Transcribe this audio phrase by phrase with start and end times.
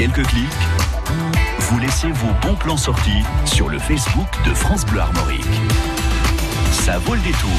[0.00, 0.46] quelques clics,
[1.58, 5.44] vous laissez vos bons plans sortis sur le Facebook de France Bleu Armorique.
[6.72, 7.50] Ça vaut le détour.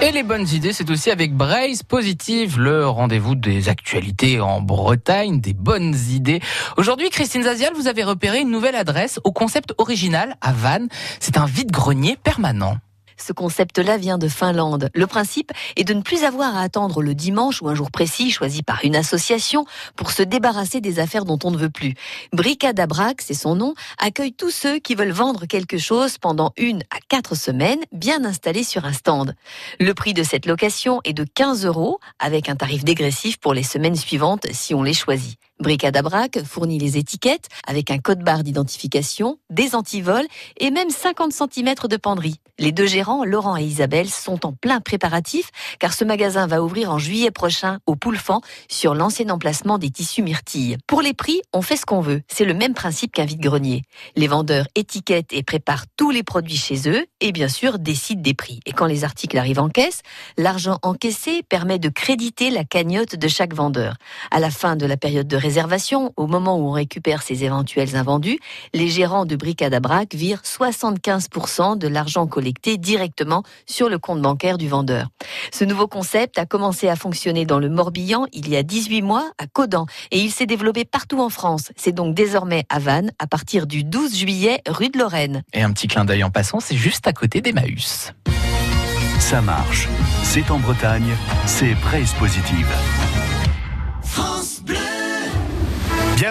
[0.00, 5.38] Et les bonnes idées, c'est aussi avec Braise Positive, le rendez-vous des actualités en Bretagne,
[5.38, 6.40] des bonnes idées.
[6.78, 10.88] Aujourd'hui, Christine Zazial, vous avez repéré une nouvelle adresse au concept original à Vannes.
[11.20, 12.78] C'est un vide-grenier permanent.
[13.22, 14.90] Ce concept-là vient de Finlande.
[14.94, 18.32] Le principe est de ne plus avoir à attendre le dimanche ou un jour précis
[18.32, 21.94] choisi par une association pour se débarrasser des affaires dont on ne veut plus.
[22.32, 26.98] Bricadabrac, c'est son nom, accueille tous ceux qui veulent vendre quelque chose pendant une à
[27.08, 29.36] quatre semaines, bien installés sur un stand.
[29.78, 33.62] Le prix de cette location est de 15 euros, avec un tarif dégressif pour les
[33.62, 35.38] semaines suivantes si on les choisit.
[35.62, 40.26] Bricadabrac fournit les étiquettes avec un code barre d'identification, des antivols
[40.58, 42.40] et même 50 cm de penderie.
[42.58, 46.90] Les deux gérants, Laurent et Isabelle, sont en plein préparatif car ce magasin va ouvrir
[46.90, 50.76] en juillet prochain au Poulfan sur l'ancien emplacement des tissus myrtilles.
[50.86, 52.22] Pour les prix, on fait ce qu'on veut.
[52.28, 53.82] C'est le même principe qu'un vide-grenier.
[54.16, 58.34] Les vendeurs étiquettent et préparent tous les produits chez eux et bien sûr décident des
[58.34, 58.60] prix.
[58.66, 60.02] Et quand les articles arrivent en caisse,
[60.36, 63.94] l'argent encaissé permet de créditer la cagnotte de chaque vendeur.
[64.30, 67.94] À la fin de la période de réservation, au moment où on récupère ces éventuels
[67.94, 68.38] invendus,
[68.72, 74.66] les gérants de Bricadabrac virent 75% de l'argent collecté directement sur le compte bancaire du
[74.66, 75.08] vendeur.
[75.52, 79.30] Ce nouveau concept a commencé à fonctionner dans le Morbihan il y a 18 mois
[79.36, 81.70] à Codan et il s'est développé partout en France.
[81.76, 85.42] C'est donc désormais à Vannes à partir du 12 juillet rue de Lorraine.
[85.52, 88.14] Et un petit clin d'œil en passant, c'est juste à côté d'Emmaüs.
[89.18, 89.86] Ça marche.
[90.22, 91.14] C'est en Bretagne,
[91.44, 92.68] c'est Braise Positive.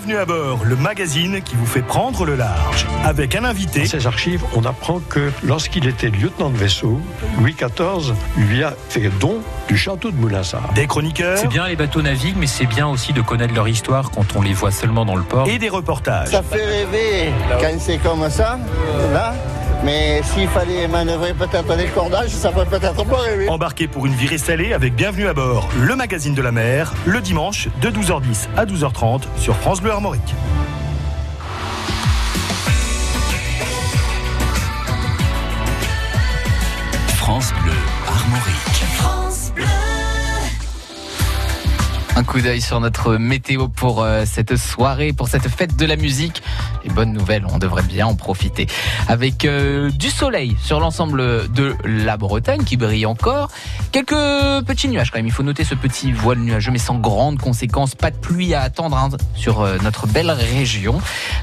[0.00, 2.86] Bienvenue à bord, le magazine qui vous fait prendre le large.
[3.04, 7.02] Avec un invité, Dans ces archives, on apprend que lorsqu'il était lieutenant de vaisseau,
[7.38, 10.72] Louis XIV lui a fait don du château de Moulinsart.
[10.72, 14.10] des chroniqueurs C'est bien les bateaux naviguent, mais c'est bien aussi de connaître leur histoire
[14.10, 15.46] quand on les voit seulement dans le port.
[15.46, 16.28] et des reportages.
[16.28, 18.58] Ça fait rêver quand c'est comme ça,
[19.12, 19.34] là.
[19.84, 23.48] Mais s'il fallait manœuvrer peut-être des cordages, ça ferait peut-être pas rêver.
[23.48, 27.20] Embarqué pour une virée salée avec Bienvenue à bord, le magazine de la mer, le
[27.20, 30.34] dimanche de 12h10 à 12h30 sur France Bleu Armorique.
[37.16, 37.72] France Bleu
[38.06, 38.60] Armorique.
[42.16, 45.96] Un coup d'œil sur notre météo pour euh, cette soirée, pour cette fête de la
[45.96, 46.42] musique.
[46.84, 48.66] Et bonne nouvelle, on devrait bien en profiter.
[49.08, 53.50] Avec euh, du soleil sur l'ensemble de la Bretagne qui brille encore.
[53.92, 55.26] Quelques petits nuages quand même.
[55.26, 57.94] Il faut noter ce petit voile nuageux, mais sans grandes conséquences.
[57.94, 61.00] Pas de pluie à attendre hein, sur euh, notre belle région.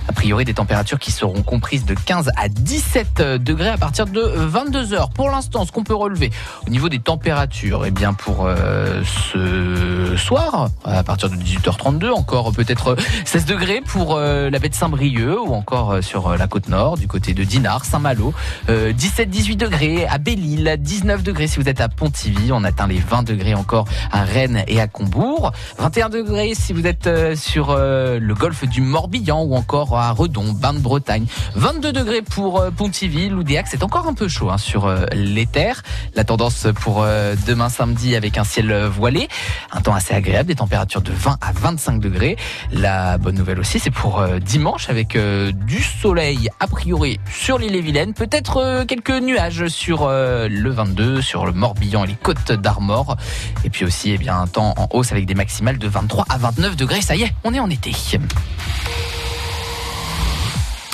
[0.08, 4.22] A priori, des températures qui seront comprises de 15 à 17 degrés à partir de
[4.22, 5.10] 22 heures.
[5.10, 6.32] Pour l'instant, ce qu'on peut relever
[6.66, 9.04] au niveau des températures, eh bien pour euh,
[9.34, 12.96] ce soir, à partir de 18h32, encore peut-être
[13.26, 16.70] 16 degrés pour euh, la baie de Saint-Brieuc ou encore euh, sur euh, la côte
[16.70, 18.34] nord, du côté de Dinard, Saint-Malo.
[18.68, 22.52] 17-18 degrés à Belle-Île, 19 degrés si vous êtes à Pontivy.
[22.52, 25.52] On atteint les 20 degrés encore à Rennes et à Combourg.
[25.80, 30.12] 21 degrés si vous êtes euh, sur euh, le golfe du Morbihan ou encore à
[30.12, 31.26] Redon, Bain de Bretagne.
[31.56, 33.68] 22 degrés pour euh, Pontivy, Loudéac.
[33.70, 35.84] C'est encore un peu chaud hein, sur euh, les terres.
[36.16, 39.28] La tendance pour euh, demain samedi avec un ciel euh, voilé.
[39.72, 42.38] Un temps assez agréable, des températures de 20 à 25 degrés.
[42.72, 47.58] La bonne nouvelle aussi, c'est pour euh, dimanche avec euh, du soleil a priori sur
[47.58, 48.14] l'île et Vilaine.
[48.14, 53.18] Peut-être euh, quelques nuages sur euh, le 22, sur le Morbihan et les côtes d'Armor.
[53.64, 56.38] Et puis aussi, eh bien, un temps en hausse avec des maximales de 23 à
[56.38, 57.02] 29 degrés.
[57.02, 57.92] Ça y est, on est en été.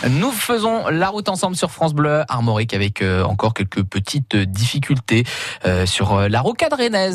[0.09, 5.23] Nous faisons la route ensemble sur France Bleu Armorique avec encore quelques petites difficultés
[5.85, 7.11] sur la rocade rennaise.